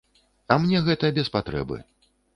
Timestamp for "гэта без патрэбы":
0.87-1.77